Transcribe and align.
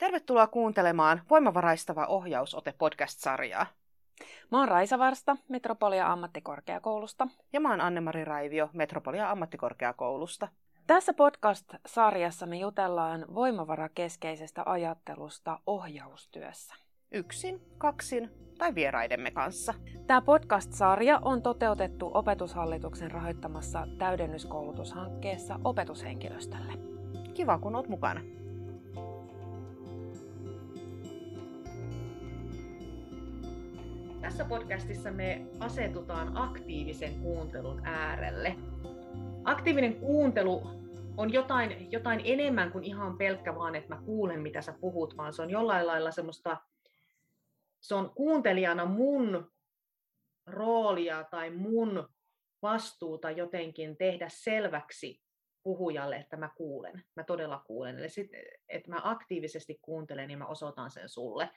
Tervetuloa 0.00 0.46
kuuntelemaan 0.46 1.22
Voimavaraistava 1.30 2.06
ohjausote 2.06 2.74
podcast-sarjaa. 2.78 3.66
Mä 4.50 4.58
oon 4.58 4.68
Raisa 4.68 4.98
Varsta 4.98 5.36
Metropolia 5.48 6.12
ammattikorkeakoulusta. 6.12 7.28
Ja 7.52 7.60
mä 7.60 7.70
oon 7.70 7.80
Anne-Mari 7.80 8.24
Raivio 8.24 8.70
Metropolia 8.72 9.30
ammattikorkeakoulusta. 9.30 10.48
Tässä 10.86 11.12
podcast-sarjassa 11.12 12.46
me 12.46 12.56
jutellaan 12.56 13.24
voimavarakeskeisestä 13.34 14.62
ajattelusta 14.66 15.58
ohjaustyössä. 15.66 16.74
Yksin, 17.12 17.60
kaksin 17.78 18.30
tai 18.58 18.74
vieraidemme 18.74 19.30
kanssa. 19.30 19.74
Tämä 20.06 20.20
podcast-sarja 20.20 21.18
on 21.22 21.42
toteutettu 21.42 22.10
opetushallituksen 22.14 23.10
rahoittamassa 23.10 23.86
täydennyskoulutushankkeessa 23.98 25.60
opetushenkilöstölle. 25.64 26.72
Kiva, 27.34 27.58
kun 27.58 27.76
oot 27.76 27.88
mukana. 27.88 28.39
Tässä 34.20 34.44
podcastissa 34.44 35.10
me 35.10 35.46
asetutaan 35.60 36.36
aktiivisen 36.36 37.20
kuuntelun 37.20 37.86
äärelle. 37.86 38.56
Aktiivinen 39.44 40.00
kuuntelu 40.00 40.62
on 41.16 41.32
jotain, 41.32 41.92
jotain 41.92 42.20
enemmän 42.24 42.72
kuin 42.72 42.84
ihan 42.84 43.18
pelkkä 43.18 43.54
vaan, 43.54 43.74
että 43.74 43.94
mä 43.94 44.02
kuulen, 44.02 44.40
mitä 44.40 44.62
sä 44.62 44.74
puhut, 44.80 45.16
vaan 45.16 45.32
se 45.32 45.42
on 45.42 45.50
jollain 45.50 45.86
lailla 45.86 46.10
semmoista, 46.10 46.56
se 47.80 47.94
on 47.94 48.10
kuuntelijana 48.14 48.84
mun 48.84 49.52
roolia 50.46 51.24
tai 51.24 51.50
mun 51.50 52.08
vastuuta 52.62 53.30
jotenkin 53.30 53.96
tehdä 53.96 54.28
selväksi 54.28 55.22
puhujalle, 55.62 56.16
että 56.16 56.36
mä 56.36 56.50
kuulen, 56.56 57.04
mä 57.16 57.24
todella 57.24 57.62
kuulen. 57.66 57.98
Eli 57.98 58.08
sit, 58.08 58.30
että 58.68 58.90
mä 58.90 59.00
aktiivisesti 59.04 59.78
kuuntelen, 59.82 60.28
niin 60.28 60.38
mä 60.38 60.46
osoitan 60.46 60.90
sen 60.90 61.08
sulle. 61.08 61.50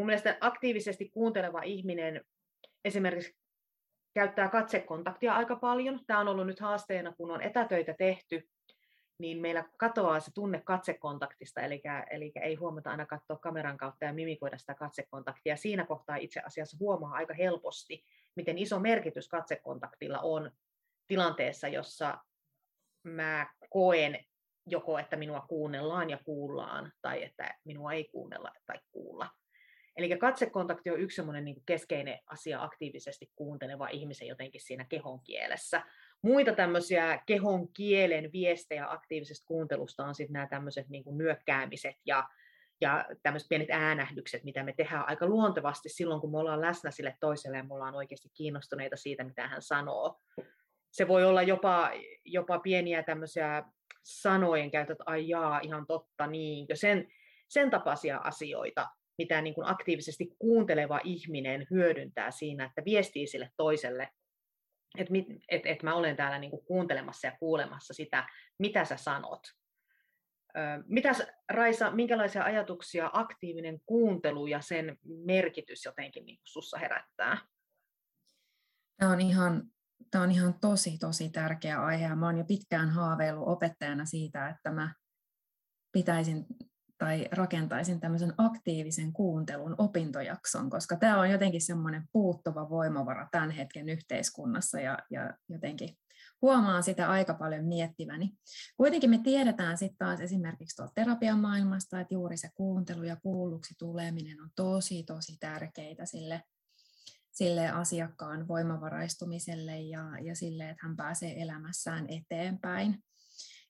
Mun 0.00 0.06
mielestä 0.06 0.36
aktiivisesti 0.40 1.08
kuunteleva 1.08 1.62
ihminen 1.62 2.24
esimerkiksi 2.84 3.36
käyttää 4.14 4.48
katsekontaktia 4.48 5.34
aika 5.34 5.56
paljon. 5.56 6.00
Tämä 6.06 6.20
on 6.20 6.28
ollut 6.28 6.46
nyt 6.46 6.60
haasteena, 6.60 7.12
kun 7.12 7.30
on 7.30 7.42
etätöitä 7.42 7.94
tehty, 7.94 8.48
niin 9.18 9.38
meillä 9.40 9.64
katoaa 9.76 10.20
se 10.20 10.30
tunne 10.34 10.62
katsekontaktista, 10.64 11.60
eli, 11.60 11.82
eli 12.10 12.32
ei 12.42 12.54
huomata 12.54 12.90
aina 12.90 13.06
katsoa 13.06 13.36
kameran 13.36 13.76
kautta 13.76 14.04
ja 14.04 14.12
mimikoida 14.12 14.58
sitä 14.58 14.74
katsekontaktia. 14.74 15.56
Siinä 15.56 15.86
kohtaa 15.86 16.16
itse 16.16 16.40
asiassa 16.40 16.76
huomaa 16.80 17.12
aika 17.12 17.34
helposti, 17.34 18.04
miten 18.36 18.58
iso 18.58 18.78
merkitys 18.78 19.28
katsekontaktilla 19.28 20.18
on 20.18 20.50
tilanteessa, 21.06 21.68
jossa 21.68 22.18
mä 23.02 23.46
koen 23.70 24.24
joko, 24.66 24.98
että 24.98 25.16
minua 25.16 25.40
kuunnellaan 25.40 26.10
ja 26.10 26.18
kuullaan, 26.24 26.92
tai 27.02 27.24
että 27.24 27.58
minua 27.64 27.92
ei 27.92 28.04
kuunnella 28.04 28.52
tai 28.66 28.78
kuulla. 28.90 29.28
Eli 29.96 30.18
katsekontakti 30.18 30.90
on 30.90 31.00
yksi 31.00 31.16
semmoinen 31.16 31.44
niin 31.44 31.62
keskeinen 31.66 32.18
asia 32.26 32.62
aktiivisesti 32.62 33.30
kuunteleva 33.34 33.88
ihmisen 33.88 34.28
jotenkin 34.28 34.60
siinä 34.60 34.84
kehon 34.84 35.20
kielessä. 35.20 35.82
Muita 36.22 36.52
tämmöisiä 36.52 37.22
kehon 37.26 37.72
kielen 37.72 38.32
viestejä 38.32 38.90
aktiivisesta 38.90 39.46
kuuntelusta 39.46 40.04
on 40.04 40.14
sitten 40.14 40.32
nämä 40.32 40.46
tämmöiset 40.46 40.88
niin 40.88 41.04
nyökkäämiset 41.18 41.96
ja, 42.06 42.28
ja 42.80 43.06
tämmöiset 43.22 43.48
pienet 43.48 43.70
äänähdykset, 43.70 44.44
mitä 44.44 44.62
me 44.62 44.72
tehdään 44.72 45.08
aika 45.08 45.26
luontevasti 45.26 45.88
silloin, 45.88 46.20
kun 46.20 46.30
me 46.30 46.38
ollaan 46.38 46.60
läsnä 46.60 46.90
sille 46.90 47.16
toiselle 47.20 47.56
ja 47.56 47.64
me 47.64 47.74
ollaan 47.74 47.94
oikeasti 47.94 48.28
kiinnostuneita 48.34 48.96
siitä, 48.96 49.24
mitä 49.24 49.48
hän 49.48 49.62
sanoo. 49.62 50.20
Se 50.90 51.08
voi 51.08 51.24
olla 51.24 51.42
jopa, 51.42 51.90
jopa 52.24 52.58
pieniä 52.58 53.02
tämmöisiä 53.02 53.62
sanojen 54.02 54.70
käytöt, 54.70 54.98
ai 55.06 55.28
jaa, 55.28 55.60
ihan 55.60 55.86
totta, 55.86 56.26
niin, 56.26 56.66
sen, 56.74 57.08
sen 57.48 57.70
tapaisia 57.70 58.18
asioita, 58.18 58.88
mitä 59.20 59.42
niin 59.42 59.54
kuin 59.54 59.66
aktiivisesti 59.66 60.34
kuunteleva 60.38 61.00
ihminen 61.04 61.66
hyödyntää 61.70 62.30
siinä, 62.30 62.64
että 62.64 62.84
viestii 62.84 63.26
sille 63.26 63.50
toiselle, 63.56 64.08
että 64.98 65.14
et, 65.48 65.62
et 65.64 65.82
mä 65.82 65.94
olen 65.94 66.16
täällä 66.16 66.38
niin 66.38 66.50
kuin 66.50 66.64
kuuntelemassa 66.64 67.26
ja 67.26 67.36
kuulemassa 67.38 67.94
sitä, 67.94 68.28
mitä 68.58 68.84
sä 68.84 68.96
sanot. 68.96 69.40
Mitäs 70.86 71.22
Raisa, 71.48 71.90
minkälaisia 71.90 72.44
ajatuksia 72.44 73.10
aktiivinen 73.12 73.80
kuuntelu 73.86 74.46
ja 74.46 74.60
sen 74.60 74.98
merkitys 75.02 75.84
jotenkin 75.84 76.24
niin 76.24 76.40
sussa 76.44 76.78
herättää? 76.78 77.38
Tämä 78.96 79.12
on 79.12 79.20
ihan 79.20 79.62
Tämä 80.10 80.24
on 80.24 80.30
ihan 80.30 80.54
tosi, 80.60 80.98
tosi 80.98 81.30
tärkeä 81.30 81.84
aihe 81.84 82.14
mä 82.14 82.26
oon 82.26 82.38
jo 82.38 82.44
pitkään 82.44 82.90
haaveillut 82.90 83.48
opettajana 83.48 84.04
siitä, 84.04 84.48
että 84.48 84.70
mä 84.70 84.94
pitäisin 85.92 86.46
tai 87.00 87.28
rakentaisin 87.32 88.00
tämmöisen 88.00 88.34
aktiivisen 88.38 89.12
kuuntelun 89.12 89.74
opintojakson, 89.78 90.70
koska 90.70 90.96
tämä 90.96 91.20
on 91.20 91.30
jotenkin 91.30 91.60
semmoinen 91.60 92.02
puuttuva 92.12 92.70
voimavara 92.70 93.28
tämän 93.30 93.50
hetken 93.50 93.88
yhteiskunnassa 93.88 94.80
ja, 94.80 94.98
ja 95.10 95.34
jotenkin 95.48 95.96
huomaan 96.42 96.82
sitä 96.82 97.10
aika 97.10 97.34
paljon 97.34 97.64
miettiväni. 97.64 98.30
Kuitenkin 98.76 99.10
me 99.10 99.18
tiedetään 99.18 99.78
sitten 99.78 99.98
taas 99.98 100.20
esimerkiksi 100.20 100.76
tuolta 100.76 100.92
terapian 100.94 101.38
maailmasta, 101.38 102.00
että 102.00 102.14
juuri 102.14 102.36
se 102.36 102.48
kuuntelu 102.54 103.02
ja 103.02 103.16
kuulluksi 103.22 103.74
tuleminen 103.78 104.40
on 104.40 104.50
tosi, 104.56 105.02
tosi 105.02 105.36
tärkeitä 105.40 106.06
sille, 106.06 106.42
sille 107.30 107.68
asiakkaan 107.68 108.48
voimavaraistumiselle 108.48 109.80
ja, 109.80 110.04
ja 110.22 110.34
sille, 110.34 110.70
että 110.70 110.86
hän 110.86 110.96
pääsee 110.96 111.42
elämässään 111.42 112.06
eteenpäin. 112.08 113.02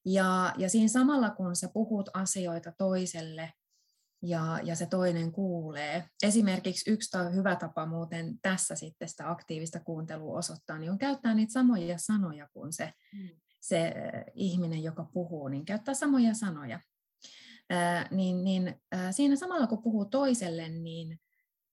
Ja, 0.05 0.55
ja 0.59 0.69
siinä 0.69 0.89
samalla, 0.89 1.31
kun 1.31 1.57
sä 1.57 1.69
puhut 1.73 2.09
asioita 2.15 2.73
toiselle 2.79 3.53
ja, 4.23 4.61
ja 4.63 4.77
se 4.77 4.87
toinen 4.87 5.33
kuulee, 5.33 6.09
esimerkiksi 6.23 6.91
yksi 6.91 7.19
hyvä 7.35 7.57
tapa 7.57 7.87
muuten 7.87 8.39
tässä 8.43 8.75
sitten 8.75 9.09
sitä 9.09 9.31
aktiivista 9.31 9.81
kuuntelua 9.81 10.39
osoittaa, 10.39 10.79
niin 10.79 10.91
on 10.91 10.99
käyttää 10.99 11.35
niitä 11.35 11.53
samoja 11.53 11.99
sanoja 11.99 12.49
kuin 12.53 12.73
se, 12.73 12.93
mm. 13.13 13.29
se 13.61 13.95
ihminen, 14.35 14.83
joka 14.83 15.05
puhuu, 15.13 15.49
niin 15.49 15.65
käyttää 15.65 15.95
samoja 15.95 16.35
sanoja. 16.35 16.81
Ää, 17.71 18.09
niin, 18.11 18.45
niin 18.45 18.81
ää, 18.93 19.13
siinä 19.13 19.37
samalla 19.37 19.67
kun 19.67 19.83
puhuu 19.83 20.05
toiselle, 20.05 20.69
niin 20.69 21.21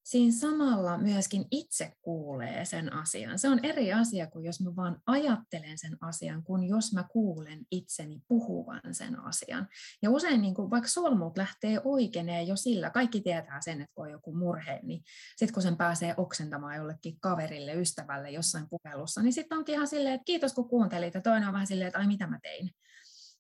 siinä 0.08 0.32
samalla 0.40 0.98
myöskin 0.98 1.46
itse 1.52 1.94
kuulee 2.02 2.66
sen 2.66 2.94
asian. 2.94 3.40
Se 3.40 3.50
on 3.50 3.66
eri 3.66 3.94
asia 3.94 4.28
kuin 4.28 4.46
jos 4.46 4.62
mä 4.62 4.76
vaan 4.76 5.02
ajattelen 5.06 5.78
sen 5.78 5.98
asian, 6.02 6.44
kun 6.44 6.64
jos 6.64 6.94
mä 6.94 7.04
kuulen 7.12 7.60
itseni 7.72 8.22
puhuvan 8.28 8.82
sen 8.92 9.20
asian. 9.20 9.68
Ja 10.02 10.10
usein 10.10 10.42
niin 10.42 10.56
kuin, 10.56 10.70
vaikka 10.70 10.90
solmut 10.90 11.38
lähtee 11.38 11.82
oikeenee 11.84 12.44
jo 12.44 12.56
sillä, 12.56 12.90
kaikki 12.90 13.22
tietää 13.22 13.62
sen, 13.62 13.82
että 13.82 13.94
kun 13.96 14.06
on 14.06 14.12
joku 14.12 14.36
murhe, 14.36 14.80
niin 14.84 15.04
sitten 15.36 15.54
kun 15.54 15.64
sen 15.64 15.78
pääsee 15.78 16.14
oksentamaan 16.18 16.76
jollekin 16.76 17.20
kaverille, 17.20 17.74
ystävälle 17.74 18.32
jossain 18.32 18.66
puhelussa, 18.70 19.22
niin 19.22 19.34
sitten 19.34 19.58
onkin 19.58 19.76
ihan 19.76 19.88
silleen, 19.88 20.16
että 20.16 20.26
kiitos 20.26 20.54
kun 20.54 20.70
kuuntelit, 20.70 21.14
ja 21.14 21.22
toinen 21.22 21.48
on 21.48 21.54
vähän 21.54 21.68
silleen, 21.68 21.88
että 21.88 22.00
ai 22.00 22.08
mitä 22.08 22.28
mä 22.28 22.40
tein. 22.44 22.72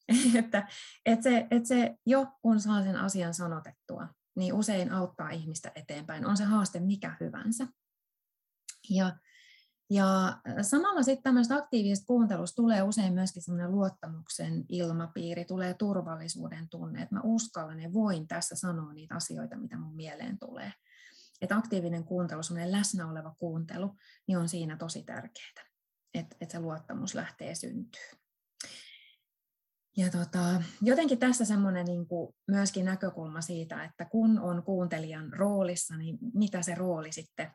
että, 0.39 0.67
että, 1.05 1.23
se, 1.23 1.47
että 1.51 1.67
se 1.67 1.95
jo 2.05 2.27
kun 2.41 2.59
saa 2.59 2.83
sen 2.83 2.95
asian 2.95 3.33
sanotettua, 3.33 4.07
niin 4.37 4.53
usein 4.53 4.91
auttaa 4.91 5.29
ihmistä 5.29 5.71
eteenpäin, 5.75 6.25
on 6.25 6.37
se 6.37 6.43
haaste 6.43 6.79
mikä 6.79 7.17
hyvänsä. 7.19 7.67
Ja, 8.89 9.17
ja 9.89 10.37
samalla 10.61 11.03
sitten 11.03 11.23
tämmöistä 11.23 11.55
aktiivisesta 11.55 12.05
kuuntelusta 12.07 12.55
tulee 12.55 12.81
usein 12.81 13.13
myöskin 13.13 13.41
semmoinen 13.41 13.71
luottamuksen 13.71 14.65
ilmapiiri, 14.69 15.45
tulee 15.45 15.73
turvallisuuden 15.73 16.69
tunne, 16.69 17.01
että 17.01 17.15
mä 17.15 17.21
uskallan 17.23 17.79
ja 17.79 17.93
voin 17.93 18.27
tässä 18.27 18.55
sanoa 18.55 18.93
niitä 18.93 19.15
asioita, 19.15 19.57
mitä 19.57 19.77
mun 19.77 19.95
mieleen 19.95 20.39
tulee. 20.39 20.73
Että 21.41 21.57
aktiivinen 21.57 22.03
kuuntelu, 22.03 22.43
semmoinen 22.43 22.71
läsnä 22.71 23.09
oleva 23.09 23.35
kuuntelu, 23.39 23.95
niin 24.27 24.37
on 24.37 24.49
siinä 24.49 24.77
tosi 24.77 25.03
tärkeää, 25.03 25.65
että, 26.13 26.35
että 26.41 26.51
se 26.51 26.59
luottamus 26.59 27.15
lähtee 27.15 27.55
syntyä. 27.55 28.26
Ja 29.97 30.09
tota, 30.11 30.63
jotenkin 30.81 31.19
tässä 31.19 31.45
semmoinen 31.45 31.85
niin 31.85 32.05
myöskin 32.47 32.85
näkökulma 32.85 33.41
siitä, 33.41 33.83
että 33.83 34.05
kun 34.05 34.39
on 34.39 34.63
kuuntelijan 34.63 35.33
roolissa, 35.33 35.97
niin 35.97 36.17
mitä 36.33 36.61
se 36.61 36.75
rooli 36.75 37.11
sitten 37.11 37.51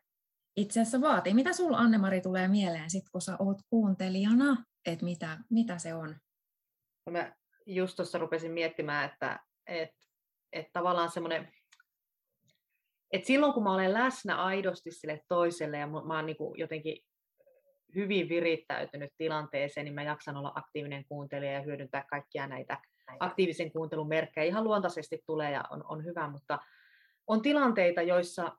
itse 0.57 0.81
asiassa 0.81 1.01
vaatii. 1.01 1.35
Mitä 1.35 1.53
sulla 1.53 1.77
Anne-Mari 1.77 2.21
tulee 2.21 2.49
mieleen 2.49 2.91
sit, 2.91 3.05
kun 3.13 3.21
sä 3.21 3.37
oot 3.39 3.59
kuuntelijana, 3.71 4.65
että 4.87 5.05
mitä, 5.05 5.39
mitä 5.51 5.79
se 5.79 5.95
on? 5.95 6.17
No 7.07 7.13
mä 7.13 7.33
just 7.67 7.97
tuossa 7.97 8.19
rupesin 8.19 8.53
miettimään, 8.53 9.11
että, 9.11 9.41
että, 9.67 9.97
että 10.53 10.71
tavallaan 10.73 11.11
semmoinen, 11.11 11.49
että 13.13 13.27
silloin 13.27 13.53
kun 13.53 13.63
mä 13.63 13.75
olen 13.75 13.93
läsnä 13.93 14.37
aidosti 14.37 14.91
sille 14.91 15.21
toiselle 15.29 15.79
ja 15.79 15.87
mä 15.87 16.17
oon 16.17 16.27
niin 16.27 16.37
jotenkin 16.57 16.97
hyvin 17.95 18.29
virittäytynyt 18.29 19.11
tilanteeseen, 19.19 19.85
niin 19.85 19.95
mä 19.95 20.03
jaksan 20.03 20.37
olla 20.37 20.53
aktiivinen 20.55 21.05
kuuntelija 21.05 21.53
ja 21.53 21.61
hyödyntää 21.61 22.05
kaikkia 22.11 22.47
näitä 22.47 22.79
aktiivisen 23.21 23.73
kuuntelun 23.73 24.09
merkkejä. 24.09 24.45
Ihan 24.45 24.65
luontaisesti 24.65 25.23
tulee 25.27 25.51
ja 25.51 25.65
on, 25.71 25.85
on 25.89 26.05
hyvä, 26.05 26.29
mutta 26.29 26.59
on 27.27 27.43
tilanteita, 27.43 28.03
joissa, 28.03 28.53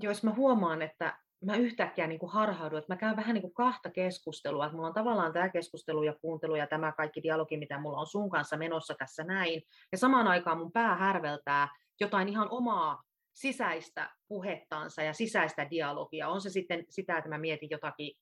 joissa 0.00 0.26
mä 0.26 0.34
huomaan, 0.34 0.82
että 0.82 1.18
mä 1.44 1.56
yhtäkkiä 1.56 2.06
niin 2.06 2.20
kuin 2.20 2.32
harhaudun, 2.32 2.78
että 2.78 2.92
mä 2.92 2.96
käyn 2.96 3.16
vähän 3.16 3.34
niin 3.34 3.42
kuin 3.42 3.54
kahta 3.54 3.90
keskustelua, 3.90 4.64
että 4.66 4.76
mulla 4.76 4.88
on 4.88 4.94
tavallaan 4.94 5.32
tämä 5.32 5.48
keskustelu 5.48 6.02
ja 6.02 6.14
kuuntelu 6.20 6.56
ja 6.56 6.66
tämä 6.66 6.92
kaikki 6.92 7.22
dialogi, 7.22 7.56
mitä 7.56 7.78
mulla 7.78 7.98
on 7.98 8.06
sun 8.06 8.30
kanssa 8.30 8.56
menossa 8.56 8.94
tässä 8.98 9.24
näin, 9.24 9.62
ja 9.92 9.98
samaan 9.98 10.28
aikaan 10.28 10.58
mun 10.58 10.72
pää 10.72 10.96
härveltää 10.96 11.68
jotain 12.00 12.28
ihan 12.28 12.48
omaa 12.50 13.02
sisäistä 13.32 14.10
puhettansa 14.28 15.02
ja 15.02 15.12
sisäistä 15.12 15.70
dialogia. 15.70 16.28
On 16.28 16.40
se 16.40 16.50
sitten 16.50 16.84
sitä, 16.88 17.18
että 17.18 17.28
mä 17.30 17.38
mietin 17.38 17.70
jotakin, 17.70 18.16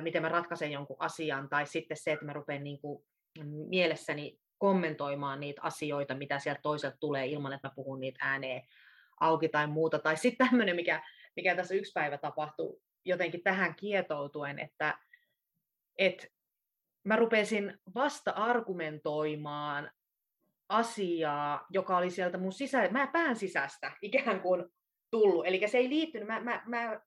miten 0.00 0.22
mä 0.22 0.28
ratkaisen 0.28 0.72
jonkun 0.72 0.96
asian, 0.98 1.48
tai 1.48 1.66
sitten 1.66 1.96
se, 1.96 2.12
että 2.12 2.24
mä 2.24 2.32
rupean 2.32 2.64
niin 2.64 2.80
kuin 2.80 3.04
mielessäni 3.68 4.38
kommentoimaan 4.58 5.40
niitä 5.40 5.62
asioita, 5.62 6.14
mitä 6.14 6.38
sieltä 6.38 6.60
toiselta 6.62 6.96
tulee 7.00 7.26
ilman, 7.26 7.52
että 7.52 7.68
mä 7.68 7.74
puhun 7.74 8.00
niitä 8.00 8.18
ääneen 8.22 8.62
auki 9.20 9.48
tai 9.48 9.66
muuta. 9.66 9.98
Tai 9.98 10.16
sitten 10.16 10.48
tämmöinen, 10.48 10.76
mikä, 10.76 11.02
mikä 11.36 11.56
tässä 11.56 11.74
yksi 11.74 11.92
päivä 11.92 12.18
tapahtui 12.18 12.80
jotenkin 13.04 13.42
tähän 13.42 13.74
kietoutuen, 13.74 14.58
että, 14.58 14.98
että 15.98 16.26
mä 17.04 17.16
rupesin 17.16 17.78
vasta 17.94 18.30
argumentoimaan 18.30 19.90
asiaa, 20.68 21.66
joka 21.70 21.96
oli 21.96 22.10
sieltä 22.10 22.38
mun 22.38 22.52
sisä, 22.52 22.88
mä 22.88 23.06
pään 23.06 23.36
sisästä 23.36 23.92
ikään 24.02 24.40
kuin 24.40 24.64
tullut. 25.10 25.46
Eli 25.46 25.68
se 25.68 25.78
ei 25.78 25.88
liittynyt, 25.88 26.28
mä, 26.28 26.40
mä, 26.40 26.62
mä 26.66 27.00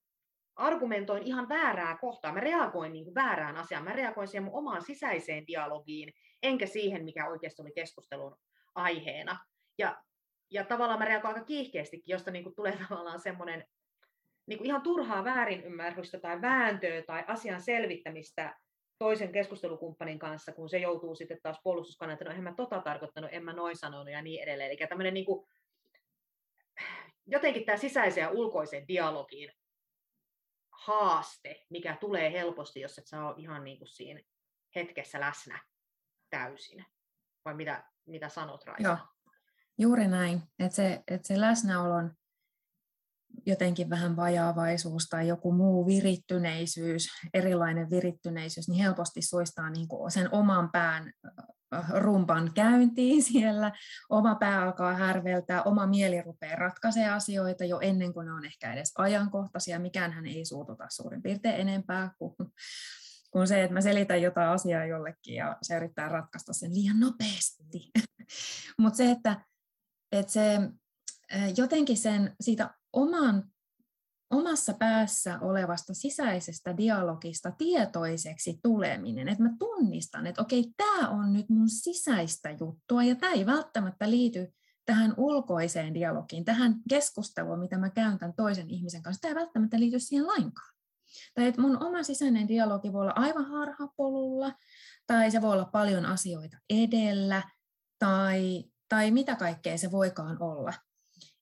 argumentoin 0.56 1.24
ihan 1.24 1.50
väärää 1.50 1.98
kohtaa, 2.02 2.34
mä 2.34 2.40
reagoin 2.40 2.94
niin 2.94 3.06
kuin 3.06 3.16
väärään 3.16 3.56
asiaan, 3.56 3.84
mä 3.84 3.94
reagoin 3.94 4.28
siihen 4.28 4.44
mun 4.44 4.58
omaan 4.58 4.82
sisäiseen 4.82 5.48
dialogiin, 5.48 6.14
enkä 6.44 6.66
siihen, 6.66 7.04
mikä 7.04 7.30
oikeasti 7.30 7.62
oli 7.62 7.72
keskustelun 7.76 8.38
aiheena. 8.76 9.40
Ja, 9.78 10.04
ja 10.52 10.64
tavallaan 10.64 11.00
mä 11.00 11.06
reagoin 11.06 11.34
aika 11.34 11.46
kiihkeästikin, 11.46 12.14
josta 12.14 12.32
niin 12.32 12.44
kuin 12.44 12.56
tulee 12.56 12.78
tavallaan 12.90 13.20
semmoinen 13.20 13.66
niin 14.48 14.58
kuin 14.58 14.68
ihan 14.68 14.82
turhaa 14.82 15.24
väärinymmärrystä 15.24 16.20
tai 16.20 16.42
vääntöä 16.42 17.02
tai 17.02 17.24
asian 17.28 17.62
selvittämistä 17.62 18.56
toisen 19.00 19.32
keskustelukumppanin 19.32 20.20
kanssa, 20.20 20.52
kun 20.52 20.70
se 20.70 20.78
joutuu 20.78 21.16
sitten 21.16 21.38
taas 21.44 21.60
puolustuskannalta, 21.64 22.24
että 22.24 22.34
no 22.34 22.38
en 22.38 22.44
mä 22.44 22.54
tota 22.58 22.82
tarkoittanut, 22.82 23.30
en 23.34 23.44
mä 23.44 23.54
noin 23.54 23.78
sanonut 23.78 24.12
ja 24.12 24.22
niin 24.22 24.44
edelleen. 24.44 24.70
Eli 24.70 24.78
tämmöinen 24.90 25.14
niin 25.14 25.26
kuin, 25.26 25.48
jotenkin 27.26 27.66
tämä 27.66 27.78
sisäisen 27.78 28.22
ja 28.22 28.30
ulkoisen 28.30 28.88
dialogin 28.88 29.52
haaste, 30.84 31.66
mikä 31.70 31.98
tulee 32.00 32.32
helposti, 32.32 32.82
jos 32.82 32.98
et 32.98 33.08
saa 33.08 33.34
ihan 33.38 33.64
niin 33.64 33.78
kuin 33.78 33.88
siinä 33.88 34.22
hetkessä 34.76 35.20
läsnä 35.20 35.62
täysin. 36.30 36.86
Vai 37.46 37.54
mitä, 37.54 37.84
mitä 38.06 38.30
sanot, 38.30 38.64
Raisa? 38.64 38.84
Joo, 38.84 38.98
juuri 39.78 40.08
näin. 40.08 40.42
Että 40.60 40.76
se, 40.76 41.04
että 41.08 41.28
se 41.28 41.42
läsnäolon 41.42 42.12
jotenkin 43.46 43.90
vähän 43.90 44.16
vajaavaisuus 44.16 45.08
tai 45.10 45.28
joku 45.28 45.52
muu 45.52 45.86
virittyneisyys, 45.86 47.08
erilainen 47.34 47.90
virittyneisyys, 47.90 48.70
niin 48.70 48.84
helposti 48.84 49.22
suistaa 49.22 49.70
niin 49.70 49.88
kuin 49.88 50.12
sen 50.12 50.30
oman 50.34 50.70
pään 50.72 51.14
rumpan 51.96 52.52
käyntiin 52.54 53.24
siellä. 53.24 53.72
Oma 54.10 54.36
pää 54.36 54.62
alkaa 54.62 54.94
härveltää, 54.94 55.64
oma 55.64 55.88
mieli 55.88 56.22
rupeaa 56.22 56.56
ratkaisemaan 56.56 57.14
asioita 57.14 57.66
jo 57.66 57.80
ennen 57.80 58.14
kuin 58.14 58.26
ne 58.26 58.34
on 58.34 58.46
ehkä 58.46 58.74
edes 58.74 58.94
ajankohtaisia. 58.98 59.80
Mikään 59.80 60.12
hän 60.12 60.26
ei 60.26 60.46
suututa 60.46 60.86
suurin 60.90 61.22
piirtein 61.22 61.56
enempää 61.56 62.12
kuin, 62.18 62.36
kuin 63.32 63.48
se, 63.48 63.64
että 63.64 63.74
mä 63.74 63.82
selitän 63.82 64.22
jotain 64.22 64.50
asiaa 64.50 64.86
jollekin 64.86 65.36
ja 65.36 65.58
se 65.62 65.78
yrittää 65.78 66.10
ratkaista 66.10 66.54
sen 66.54 66.74
liian 66.74 67.00
nopeasti. 67.00 67.92
Mutta 68.82 68.98
se, 68.98 69.12
että, 69.12 69.46
että 70.12 70.32
se 70.32 70.60
jotenkin 71.58 71.98
sen 71.98 72.36
siitä 72.42 72.76
oman, 72.94 73.53
omassa 74.34 74.74
päässä 74.74 75.40
olevasta 75.40 75.94
sisäisestä 75.94 76.78
dialogista 76.78 77.52
tietoiseksi 77.52 78.60
tuleminen, 78.64 79.28
että 79.28 79.44
mä 79.44 79.50
tunnistan, 79.60 80.28
että 80.28 80.42
okei, 80.42 80.74
tämä 80.78 81.10
on 81.10 81.34
nyt 81.34 81.50
mun 81.50 81.70
sisäistä 81.70 82.50
juttua 82.60 83.04
ja 83.04 83.16
tämä 83.16 83.32
ei 83.32 83.46
välttämättä 83.46 84.10
liity 84.10 84.54
tähän 84.86 85.14
ulkoiseen 85.18 85.94
dialogiin, 85.94 86.46
tähän 86.46 86.76
keskusteluun, 86.90 87.60
mitä 87.60 87.78
mä 87.78 87.90
käyn 87.90 88.20
tämän 88.20 88.34
toisen 88.36 88.70
ihmisen 88.70 89.04
kanssa, 89.04 89.22
tämä 89.22 89.32
ei 89.32 89.36
välttämättä 89.36 89.80
liity 89.80 90.00
siihen 90.00 90.28
lainkaan. 90.28 90.74
Tai 91.36 91.48
että 91.48 91.62
mun 91.62 91.84
oma 91.84 92.04
sisäinen 92.04 92.48
dialogi 92.48 92.94
voi 92.94 93.02
olla 93.02 93.14
aivan 93.16 93.46
harhapolulla, 93.46 94.54
tai 95.08 95.32
se 95.32 95.42
voi 95.42 95.54
olla 95.54 95.66
paljon 95.66 96.06
asioita 96.06 96.58
edellä, 96.70 97.44
tai, 98.00 98.64
tai 98.90 99.12
mitä 99.12 99.36
kaikkea 99.36 99.78
se 99.78 99.92
voikaan 99.92 100.42
olla. 100.42 100.74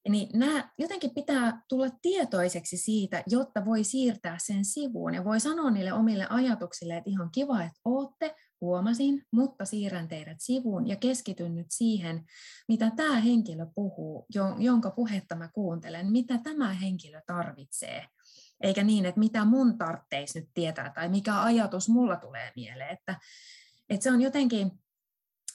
Niin 0.09 0.29
nämä 0.33 0.69
jotenkin 0.77 1.13
pitää 1.13 1.61
tulla 1.69 1.89
tietoiseksi 2.01 2.77
siitä, 2.77 3.23
jotta 3.27 3.65
voi 3.65 3.83
siirtää 3.83 4.37
sen 4.43 4.65
sivuun 4.65 5.13
ja 5.13 5.23
voi 5.23 5.39
sanoa 5.39 5.71
niille 5.71 5.93
omille 5.93 6.27
ajatuksille, 6.29 6.97
että 6.97 7.09
ihan 7.09 7.31
kiva, 7.31 7.63
että 7.63 7.79
ootte, 7.85 8.35
huomasin, 8.61 9.23
mutta 9.31 9.65
siirrän 9.65 10.07
teidät 10.07 10.37
sivuun 10.39 10.87
ja 10.87 10.95
keskityn 10.95 11.55
nyt 11.55 11.67
siihen, 11.69 12.23
mitä 12.67 12.91
tämä 12.95 13.15
henkilö 13.15 13.65
puhuu, 13.75 14.27
jonka 14.57 14.91
puhetta 14.91 15.35
mä 15.35 15.49
kuuntelen, 15.53 16.11
mitä 16.11 16.37
tämä 16.37 16.73
henkilö 16.73 17.21
tarvitsee. 17.27 18.07
Eikä 18.61 18.83
niin, 18.83 19.05
että 19.05 19.19
mitä 19.19 19.45
mun 19.45 19.77
tarvitsisi 19.77 20.39
nyt 20.39 20.49
tietää 20.53 20.91
tai 20.95 21.09
mikä 21.09 21.41
ajatus 21.41 21.89
mulla 21.89 22.15
tulee 22.15 22.51
mieleen. 22.55 22.89
Että, 22.89 23.19
että 23.89 24.03
se 24.03 24.11
on 24.11 24.21
jotenkin, 24.21 24.71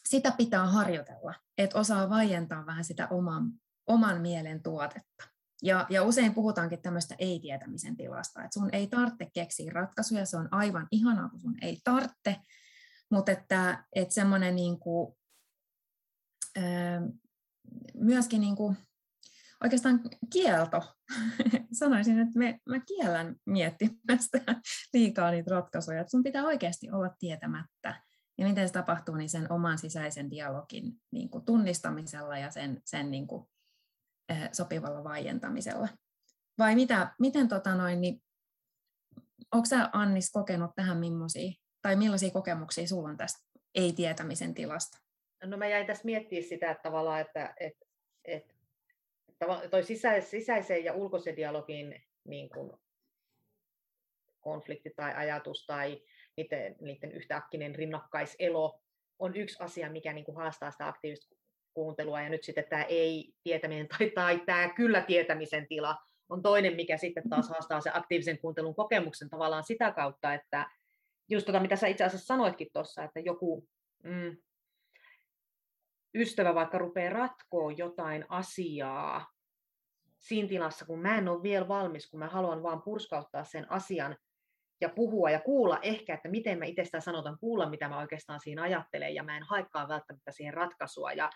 sitä 0.08 0.32
pitää 0.32 0.66
harjoitella, 0.66 1.34
että 1.58 1.78
osaa 1.78 2.10
vaientaa 2.10 2.66
vähän 2.66 2.84
sitä 2.84 3.08
oman 3.08 3.52
oman 3.86 4.20
mielen 4.20 4.62
tuotetta. 4.62 5.24
Ja, 5.62 5.86
ja 5.90 6.02
usein 6.02 6.34
puhutaankin 6.34 6.82
tämmöistä 6.82 7.14
ei-tietämisen 7.18 7.96
tilasta, 7.96 8.44
että 8.44 8.54
sun 8.54 8.70
ei 8.72 8.86
tarvitse 8.86 9.30
keksiä 9.34 9.72
ratkaisuja, 9.72 10.26
se 10.26 10.36
on 10.36 10.48
aivan 10.50 10.88
ihanaa, 10.90 11.28
kun 11.28 11.40
sun 11.40 11.54
ei 11.62 11.80
tarvitse, 11.84 12.36
mutta 13.10 13.32
että, 13.32 13.84
että 13.94 14.14
semmoinen 14.14 14.56
niin 14.56 14.80
kuin, 14.80 15.16
myöskin 17.94 18.40
niin 18.40 18.56
kuin, 18.56 18.76
oikeastaan 19.64 20.00
kielto. 20.32 20.82
Sanoisin, 21.72 22.18
että 22.18 22.38
me, 22.38 22.60
mä 22.68 22.80
kiellän 22.80 23.36
miettimästä 23.46 24.40
liikaa 24.92 25.30
niitä 25.30 25.54
ratkaisuja, 25.54 26.00
että 26.00 26.10
sun 26.10 26.22
pitää 26.22 26.44
oikeasti 26.44 26.90
olla 26.90 27.10
tietämättä. 27.18 28.02
Ja 28.38 28.48
miten 28.48 28.68
se 28.68 28.72
tapahtuu, 28.72 29.14
niin 29.14 29.28
sen 29.28 29.52
oman 29.52 29.78
sisäisen 29.78 30.30
dialogin 30.30 30.92
niin 31.10 31.30
kuin 31.30 31.44
tunnistamisella 31.44 32.38
ja 32.38 32.50
sen, 32.50 32.82
sen 32.84 33.10
niin 33.10 33.26
kuin 33.26 33.48
sopivalla 34.52 35.04
vaientamisella. 35.04 35.88
Vai 36.58 36.74
mitä, 36.74 37.14
miten 37.18 37.48
tota 37.48 37.74
noin, 37.74 38.00
niin, 38.00 38.22
onko 39.54 39.66
sä 39.66 39.90
Annis 39.92 40.30
kokenut 40.32 40.70
tähän 40.76 40.98
millaisia, 40.98 41.52
tai 41.82 41.96
millaisia 41.96 42.30
kokemuksia 42.30 42.86
sulla 42.86 43.08
on 43.08 43.16
tästä 43.16 43.46
ei-tietämisen 43.74 44.54
tilasta? 44.54 44.98
No 45.44 45.56
mä 45.56 45.68
jäin 45.68 45.86
tässä 45.86 46.04
miettiä 46.04 46.42
sitä 46.42 46.70
että 46.70 46.82
tavallaan, 46.82 47.20
että, 47.20 47.54
että, 47.60 47.86
että 48.24 48.54
toi 49.70 49.82
sisä, 49.82 50.20
sisäisen 50.20 50.84
ja 50.84 50.92
ulkoisen 50.92 51.36
dialogin 51.36 52.02
niin 52.24 52.48
kuin 52.48 52.72
konflikti 54.40 54.90
tai 54.96 55.14
ajatus 55.14 55.66
tai 55.66 56.02
niiden, 56.36 56.76
niiden 56.80 57.12
yhtäkkinen 57.12 57.74
rinnakkaiselo 57.74 58.82
on 59.18 59.36
yksi 59.36 59.56
asia, 59.60 59.90
mikä 59.90 60.12
niin 60.12 60.24
kuin 60.24 60.36
haastaa 60.36 60.70
sitä 60.70 60.88
aktiivista 60.88 61.36
kuuntelua 61.76 62.20
ja 62.20 62.28
nyt 62.28 62.44
sitten 62.44 62.64
tämä 62.70 62.82
ei-tietäminen 62.82 63.88
tai, 63.88 64.10
tai 64.10 64.42
tämä 64.46 64.68
kyllä-tietämisen 64.68 65.66
tila 65.68 65.96
on 66.28 66.42
toinen, 66.42 66.76
mikä 66.76 66.96
sitten 66.96 67.28
taas 67.28 67.48
haastaa 67.48 67.80
se 67.80 67.90
aktiivisen 67.94 68.38
kuuntelun 68.38 68.74
kokemuksen 68.74 69.30
tavallaan 69.30 69.64
sitä 69.64 69.92
kautta, 69.92 70.34
että 70.34 70.70
just 71.28 71.46
tota, 71.46 71.60
mitä 71.60 71.76
sä 71.76 71.86
itse 71.86 72.04
asiassa 72.04 72.26
sanoitkin 72.26 72.68
tuossa, 72.72 73.04
että 73.04 73.20
joku 73.20 73.68
mm, 74.02 74.36
ystävä 76.14 76.54
vaikka 76.54 76.78
rupeaa 76.78 77.12
ratkoa 77.12 77.72
jotain 77.72 78.24
asiaa 78.28 79.32
siinä 80.18 80.48
tilassa, 80.48 80.86
kun 80.86 80.98
mä 80.98 81.18
en 81.18 81.28
ole 81.28 81.42
vielä 81.42 81.68
valmis, 81.68 82.10
kun 82.10 82.20
mä 82.20 82.28
haluan 82.28 82.62
vaan 82.62 82.82
purskauttaa 82.82 83.44
sen 83.44 83.70
asian 83.70 84.16
ja 84.80 84.88
puhua 84.88 85.30
ja 85.30 85.40
kuulla 85.40 85.78
ehkä, 85.82 86.14
että 86.14 86.28
miten 86.28 86.58
mä 86.58 86.64
itse 86.64 87.00
sanotan, 87.00 87.38
kuulla 87.38 87.70
mitä 87.70 87.88
mä 87.88 87.98
oikeastaan 87.98 88.40
siinä 88.40 88.62
ajattelen 88.62 89.14
ja 89.14 89.22
mä 89.22 89.36
en 89.36 89.42
haikkaa 89.42 89.88
välttämättä 89.88 90.32
siihen 90.32 90.54
ratkaisua. 90.54 91.12
Ja 91.12 91.30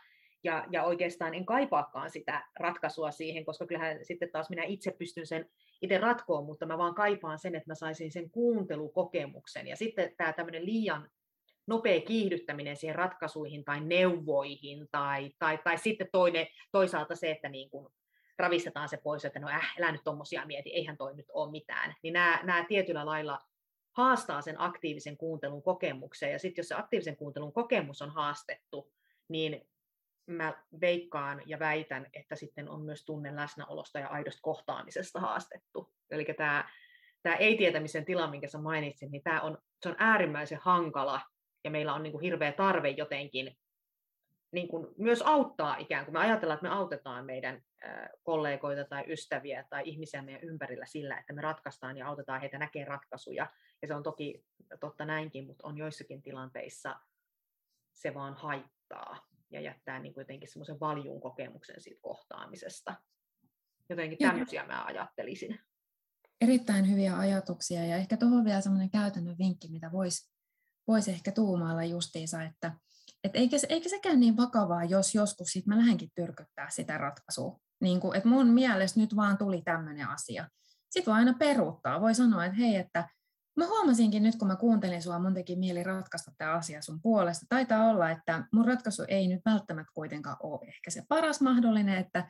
ja, 0.44 0.66
ja 0.70 0.84
oikeastaan 0.84 1.34
en 1.34 1.46
kaipaakaan 1.46 2.10
sitä 2.10 2.46
ratkaisua 2.60 3.10
siihen, 3.10 3.44
koska 3.44 3.66
kyllähän 3.66 4.04
sitten 4.04 4.30
taas 4.32 4.50
minä 4.50 4.64
itse 4.64 4.90
pystyn 4.90 5.26
sen 5.26 5.50
itse 5.82 5.98
ratkoon, 5.98 6.44
mutta 6.44 6.66
mä 6.66 6.78
vaan 6.78 6.94
kaipaan 6.94 7.38
sen, 7.38 7.54
että 7.54 7.70
mä 7.70 7.74
saisin 7.74 8.12
sen 8.12 8.30
kuuntelukokemuksen. 8.30 9.66
Ja 9.66 9.76
sitten 9.76 10.14
tämä 10.16 10.32
tämmöinen 10.32 10.66
liian 10.66 11.10
nopea 11.66 12.00
kiihdyttäminen 12.00 12.76
siihen 12.76 12.96
ratkaisuihin 12.96 13.64
tai 13.64 13.80
neuvoihin, 13.80 14.88
tai, 14.90 15.30
tai, 15.38 15.58
tai 15.64 15.78
sitten 15.78 16.08
toinen, 16.12 16.46
toisaalta 16.72 17.14
se, 17.14 17.30
että 17.30 17.48
niin 17.48 17.70
kuin 17.70 17.92
ravistetaan 18.38 18.88
se 18.88 18.96
pois, 18.96 19.24
että 19.24 19.38
no 19.38 19.48
äh, 19.48 19.74
älä 19.78 19.92
nyt 19.92 20.04
tuommoisia 20.04 20.46
mieti, 20.46 20.70
eihän 20.70 20.96
toi 20.96 21.14
nyt 21.14 21.30
ole 21.32 21.50
mitään. 21.50 21.94
Niin 22.02 22.12
nämä, 22.12 22.40
nämä 22.42 22.64
tietyllä 22.68 23.06
lailla 23.06 23.38
haastaa 23.92 24.40
sen 24.42 24.60
aktiivisen 24.60 25.16
kuuntelun 25.16 25.62
kokemuksen, 25.62 26.32
ja 26.32 26.38
sitten 26.38 26.62
jos 26.62 26.68
se 26.68 26.74
aktiivisen 26.74 27.16
kuuntelun 27.16 27.52
kokemus 27.52 28.02
on 28.02 28.10
haastettu, 28.10 28.92
niin 29.28 29.66
mä 30.26 30.64
veikkaan 30.80 31.42
ja 31.46 31.58
väitän, 31.58 32.06
että 32.12 32.36
sitten 32.36 32.68
on 32.68 32.82
myös 32.82 33.04
tunne 33.04 33.36
läsnäolosta 33.36 33.98
ja 33.98 34.08
aidosta 34.08 34.42
kohtaamisesta 34.42 35.20
haastettu. 35.20 35.92
Eli 36.10 36.24
tämä, 36.24 36.68
tämä 37.22 37.34
ei-tietämisen 37.34 38.04
tila, 38.04 38.30
minkä 38.30 38.48
sä 38.48 38.58
mainitsit, 38.58 39.10
niin 39.10 39.22
tämä 39.22 39.40
on, 39.40 39.58
se 39.82 39.88
on 39.88 39.96
äärimmäisen 39.98 40.58
hankala 40.62 41.20
ja 41.64 41.70
meillä 41.70 41.94
on 41.94 42.02
niin 42.02 42.12
kuin 42.12 42.22
hirveä 42.22 42.52
tarve 42.52 42.88
jotenkin 42.88 43.56
niin 44.52 44.68
kuin 44.68 44.86
myös 44.98 45.22
auttaa 45.22 45.76
ikään 45.76 46.04
kuin. 46.04 46.12
Me 46.12 46.18
ajatellaan, 46.18 46.56
että 46.56 46.68
me 46.68 46.74
autetaan 46.74 47.26
meidän 47.26 47.62
kollegoita 48.22 48.84
tai 48.84 49.04
ystäviä 49.08 49.64
tai 49.70 49.82
ihmisiä 49.84 50.22
meidän 50.22 50.42
ympärillä 50.42 50.86
sillä, 50.86 51.18
että 51.18 51.32
me 51.32 51.40
ratkaistaan 51.40 51.96
ja 51.96 52.08
autetaan 52.08 52.40
heitä 52.40 52.58
näkemään 52.58 52.88
ratkaisuja. 52.88 53.46
Ja 53.82 53.88
se 53.88 53.94
on 53.94 54.02
toki 54.02 54.44
totta 54.80 55.04
näinkin, 55.04 55.46
mutta 55.46 55.66
on 55.66 55.78
joissakin 55.78 56.22
tilanteissa 56.22 56.96
se 57.92 58.14
vaan 58.14 58.34
haittaa 58.34 59.29
ja 59.50 59.60
jättää 59.60 59.98
niin 59.98 60.14
kuin 60.14 60.22
jotenkin 60.22 60.48
semmoisen 60.48 60.80
valjun 60.80 61.20
kokemuksen 61.20 61.80
siitä 61.80 62.00
kohtaamisesta. 62.02 62.96
Jotenkin 63.88 64.18
tämmöisiä 64.18 64.66
mä 64.66 64.84
ajattelisin. 64.84 65.60
Erittäin 66.40 66.90
hyviä 66.90 67.18
ajatuksia 67.18 67.84
ja 67.84 67.96
ehkä 67.96 68.16
tuohon 68.16 68.44
vielä 68.44 68.60
semmoinen 68.60 68.90
käytännön 68.90 69.38
vinkki, 69.38 69.68
mitä 69.68 69.92
voisi 69.92 70.30
vois 70.88 71.08
ehkä 71.08 71.32
tuumailla 71.32 71.84
justiinsa, 71.84 72.42
että 72.42 72.72
et 73.24 73.32
eikä, 73.34 73.56
eikä 73.68 73.88
sekään 73.88 74.20
niin 74.20 74.36
vakavaa, 74.36 74.84
jos 74.84 75.14
joskus 75.14 75.48
sit 75.48 75.66
mä 75.66 75.78
lähdenkin 75.78 76.10
tyrkyttää 76.14 76.70
sitä 76.70 76.98
ratkaisua. 76.98 77.60
Niin 77.80 78.00
kuin, 78.00 78.16
että 78.16 78.28
mun 78.28 78.46
mielestä 78.46 79.00
nyt 79.00 79.16
vaan 79.16 79.38
tuli 79.38 79.62
tämmöinen 79.62 80.08
asia. 80.08 80.48
Sitten 80.90 81.12
voi 81.12 81.18
aina 81.18 81.34
peruuttaa. 81.38 82.00
Voi 82.00 82.14
sanoa, 82.14 82.44
että 82.44 82.56
hei, 82.58 82.76
että 82.76 83.08
mä 83.60 83.66
huomasinkin 83.66 84.22
nyt, 84.22 84.36
kun 84.36 84.48
mä 84.48 84.56
kuuntelin 84.56 85.02
sua, 85.02 85.18
mun 85.18 85.34
teki 85.34 85.56
mieli 85.56 85.82
ratkaista 85.82 86.32
tämä 86.38 86.52
asia 86.52 86.82
sun 86.82 87.00
puolesta. 87.02 87.46
Taitaa 87.48 87.86
olla, 87.88 88.10
että 88.10 88.44
mun 88.52 88.66
ratkaisu 88.66 89.04
ei 89.08 89.28
nyt 89.28 89.40
välttämättä 89.44 89.92
kuitenkaan 89.94 90.36
ole 90.42 90.68
ehkä 90.68 90.90
se 90.90 91.02
paras 91.08 91.40
mahdollinen, 91.40 91.98
että 91.98 92.28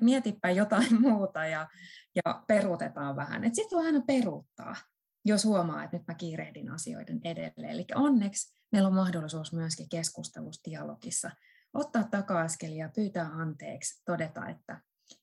mietipä 0.00 0.50
jotain 0.50 1.00
muuta 1.06 1.46
ja, 1.46 1.68
ja 2.14 2.42
peruutetaan 2.46 3.16
vähän. 3.16 3.54
Sitten 3.54 3.78
voi 3.78 3.86
aina 3.86 4.00
peruuttaa, 4.06 4.76
jos 5.24 5.44
huomaa, 5.44 5.84
että 5.84 5.96
nyt 5.96 6.06
mä 6.06 6.14
kiirehdin 6.14 6.70
asioiden 6.70 7.20
edelleen. 7.24 7.72
Eli 7.72 7.86
onneksi 7.94 8.58
meillä 8.72 8.88
on 8.88 8.94
mahdollisuus 8.94 9.52
myöskin 9.52 9.88
keskustelussa, 9.88 10.70
dialogissa 10.70 11.30
ottaa 11.74 12.04
taka-askelia, 12.04 12.90
pyytää 12.94 13.26
anteeksi, 13.26 14.02
todeta, 14.04 14.48
että 14.48 14.80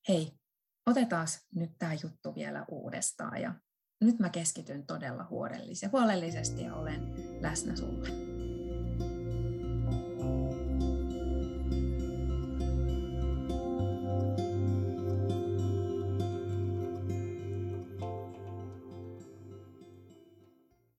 hei, 0.08 0.32
otetaan 0.86 1.27
nyt 1.56 1.72
tämä 1.80 1.94
juttu 1.94 2.36
vielä 2.36 2.65
uudestaan 2.70 3.42
ja 3.42 3.54
nyt 4.05 4.19
mä 4.19 4.29
keskityn 4.29 4.83
todella 4.83 5.27
huolellisesti 5.29 5.85
ja 6.63 6.75
olen 6.75 7.13
läsnä 7.41 7.75
sulle. 7.75 8.09